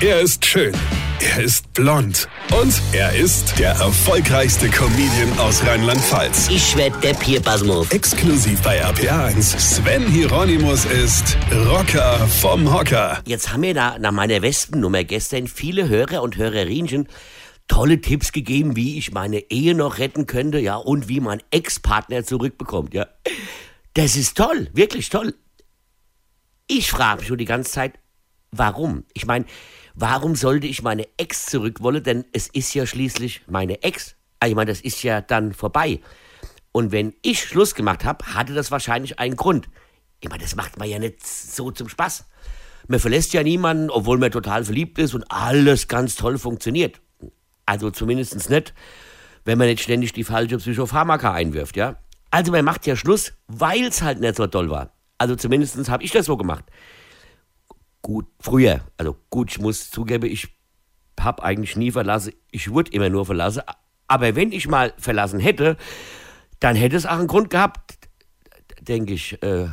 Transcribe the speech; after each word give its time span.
Er 0.00 0.20
ist 0.20 0.44
schön. 0.44 0.74
Er 1.20 1.44
ist 1.44 1.72
blond. 1.72 2.28
Und 2.60 2.82
er 2.92 3.14
ist 3.14 3.58
der 3.58 3.70
erfolgreichste 3.70 4.68
Comedian 4.68 5.38
aus 5.38 5.64
Rheinland-Pfalz. 5.64 6.48
Ich 6.50 6.76
werd 6.76 7.02
der 7.02 7.14
Pierpasmus. 7.14 7.90
Exklusiv 7.92 8.60
bei 8.62 8.84
RPA1. 8.84 9.58
Sven 9.58 10.06
Hieronymus 10.08 10.84
ist 10.84 11.38
Rocker 11.68 12.18
vom 12.26 12.72
Hocker. 12.72 13.22
Jetzt 13.24 13.52
haben 13.52 13.60
mir 13.60 13.72
da 13.72 13.96
nach 13.98 14.10
meiner 14.10 14.42
Wespennummer 14.42 15.04
gestern 15.04 15.46
viele 15.46 15.88
Hörer 15.88 16.22
und 16.22 16.36
Hörerinchen 16.36 17.08
tolle 17.68 18.00
Tipps 18.00 18.32
gegeben, 18.32 18.74
wie 18.74 18.98
ich 18.98 19.12
meine 19.12 19.50
Ehe 19.50 19.74
noch 19.74 19.98
retten 19.98 20.26
könnte, 20.26 20.58
ja, 20.58 20.76
und 20.76 21.08
wie 21.08 21.20
mein 21.20 21.40
Ex-Partner 21.52 22.24
zurückbekommt, 22.24 22.94
ja. 22.94 23.06
Das 23.94 24.16
ist 24.16 24.36
toll, 24.36 24.68
wirklich 24.72 25.08
toll. 25.08 25.34
Ich 26.66 26.90
frage 26.90 27.20
mich 27.20 27.28
schon 27.28 27.38
die 27.38 27.44
ganze 27.44 27.70
Zeit, 27.70 27.92
warum? 28.58 29.04
Ich 29.12 29.26
meine, 29.26 29.44
warum 29.94 30.36
sollte 30.36 30.66
ich 30.66 30.82
meine 30.82 31.06
Ex 31.16 31.46
zurückwollen? 31.46 32.02
Denn 32.02 32.24
es 32.32 32.48
ist 32.48 32.74
ja 32.74 32.86
schließlich 32.86 33.42
meine 33.46 33.82
Ex. 33.82 34.16
Also 34.40 34.50
ich 34.50 34.56
meine, 34.56 34.70
das 34.70 34.80
ist 34.80 35.02
ja 35.02 35.20
dann 35.20 35.52
vorbei. 35.52 36.00
Und 36.72 36.92
wenn 36.92 37.14
ich 37.22 37.42
Schluss 37.42 37.74
gemacht 37.74 38.04
habe, 38.04 38.24
hatte 38.34 38.54
das 38.54 38.70
wahrscheinlich 38.70 39.18
einen 39.18 39.36
Grund. 39.36 39.68
Ich 40.20 40.28
meine, 40.28 40.42
das 40.42 40.56
macht 40.56 40.78
man 40.78 40.88
ja 40.88 40.98
nicht 40.98 41.24
so 41.24 41.70
zum 41.70 41.88
Spaß. 41.88 42.24
Man 42.88 43.00
verlässt 43.00 43.32
ja 43.32 43.42
niemanden, 43.42 43.90
obwohl 43.90 44.18
man 44.18 44.30
total 44.30 44.64
verliebt 44.64 44.98
ist 44.98 45.14
und 45.14 45.24
alles 45.30 45.88
ganz 45.88 46.16
toll 46.16 46.38
funktioniert. 46.38 47.00
Also 47.66 47.90
zumindest 47.90 48.50
nicht, 48.50 48.74
wenn 49.44 49.58
man 49.58 49.68
nicht 49.68 49.82
ständig 49.82 50.12
die 50.12 50.24
falsche 50.24 50.58
Psychopharmaka 50.58 51.32
einwirft, 51.32 51.76
ja. 51.76 51.96
Also 52.30 52.52
man 52.52 52.64
macht 52.64 52.86
ja 52.86 52.96
Schluss, 52.96 53.32
weil 53.46 53.84
es 53.84 54.02
halt 54.02 54.20
nicht 54.20 54.36
so 54.36 54.46
toll 54.46 54.68
war. 54.68 54.92
Also 55.18 55.36
zumindest 55.36 55.88
habe 55.88 56.02
ich 56.02 56.10
das 56.10 56.26
so 56.26 56.36
gemacht. 56.36 56.64
Gut, 58.04 58.26
früher, 58.38 58.82
also 58.98 59.16
gut, 59.30 59.50
ich 59.50 59.58
muss 59.58 59.90
zugeben, 59.90 60.30
ich 60.30 60.48
habe 61.18 61.42
eigentlich 61.42 61.74
nie 61.74 61.90
verlassen, 61.90 62.34
ich 62.50 62.70
wurde 62.70 62.92
immer 62.92 63.08
nur 63.08 63.24
verlassen. 63.24 63.62
Aber 64.08 64.36
wenn 64.36 64.52
ich 64.52 64.68
mal 64.68 64.92
verlassen 64.98 65.40
hätte, 65.40 65.78
dann 66.60 66.76
hätte 66.76 66.96
es 66.96 67.06
auch 67.06 67.12
einen 67.12 67.28
Grund 67.28 67.48
gehabt, 67.48 67.96
denke 68.82 69.14
ich, 69.14 69.42
äh, 69.42 69.68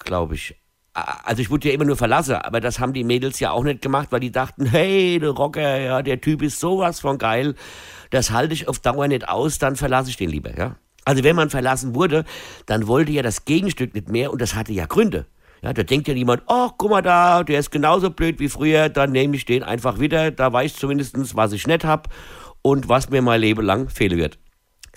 glaube 0.00 0.34
ich. 0.34 0.56
Also 0.94 1.40
ich 1.40 1.48
wurde 1.48 1.68
ja 1.68 1.74
immer 1.74 1.84
nur 1.84 1.96
verlassen, 1.96 2.34
aber 2.34 2.60
das 2.60 2.80
haben 2.80 2.92
die 2.92 3.04
Mädels 3.04 3.38
ja 3.38 3.52
auch 3.52 3.62
nicht 3.62 3.82
gemacht, 3.82 4.08
weil 4.10 4.18
die 4.18 4.32
dachten, 4.32 4.66
hey, 4.66 5.20
der 5.20 5.30
Rocker, 5.30 5.78
ja, 5.78 6.02
der 6.02 6.20
Typ 6.20 6.42
ist 6.42 6.58
sowas 6.58 6.98
von 6.98 7.18
geil, 7.18 7.54
das 8.10 8.32
halte 8.32 8.52
ich 8.52 8.66
auf 8.66 8.80
Dauer 8.80 9.06
nicht 9.06 9.28
aus, 9.28 9.60
dann 9.60 9.76
verlasse 9.76 10.10
ich 10.10 10.16
den 10.16 10.30
lieber, 10.30 10.58
ja. 10.58 10.74
Also 11.04 11.22
wenn 11.22 11.36
man 11.36 11.50
verlassen 11.50 11.94
wurde, 11.94 12.24
dann 12.66 12.88
wollte 12.88 13.12
ja 13.12 13.22
das 13.22 13.44
Gegenstück 13.44 13.94
nicht 13.94 14.08
mehr 14.08 14.32
und 14.32 14.42
das 14.42 14.56
hatte 14.56 14.72
ja 14.72 14.86
Gründe. 14.86 15.26
Ja, 15.62 15.72
da 15.72 15.82
denkt 15.82 16.08
ja 16.08 16.14
niemand, 16.14 16.42
ach, 16.46 16.72
guck 16.76 16.90
mal 16.90 17.02
da, 17.02 17.42
der 17.42 17.58
ist 17.60 17.70
genauso 17.70 18.10
blöd 18.10 18.38
wie 18.38 18.48
früher, 18.48 18.88
dann 18.88 19.12
nehme 19.12 19.36
ich 19.36 19.44
den 19.44 19.62
einfach 19.62 19.98
wieder, 19.98 20.30
da 20.30 20.52
weiß 20.52 20.72
ich 20.72 20.78
zumindest, 20.78 21.16
was 21.34 21.52
ich 21.52 21.66
nicht 21.66 21.84
hab 21.84 22.08
und 22.62 22.88
was 22.88 23.10
mir 23.10 23.22
mein 23.22 23.40
Leben 23.40 23.64
lang 23.64 23.88
fehlen 23.88 24.18
wird. 24.18 24.38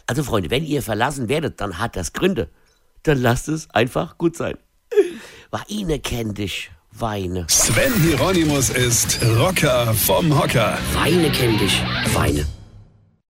Also 0.08 0.24
Freunde, 0.24 0.50
wenn 0.50 0.66
ihr 0.66 0.82
verlassen 0.82 1.30
werdet, 1.30 1.62
dann 1.62 1.80
hat 1.80 1.96
das 1.96 2.14
Gründe. 2.14 2.50
Dann 3.04 3.22
lasst 3.22 3.48
es 3.48 3.70
einfach 3.72 4.18
gut 4.18 4.36
sein. 4.36 4.58
Weine 5.52 6.00
kenn 6.00 6.34
dich, 6.34 6.72
Weine. 6.92 7.46
Sven 7.48 7.94
Hieronymus 8.02 8.70
ist 8.70 9.20
Rocker 9.38 9.94
vom 9.94 10.38
Hocker. 10.38 10.78
Weine 10.94 11.32
kenn 11.32 11.58
dich, 11.58 11.82
Weine. 12.14 12.46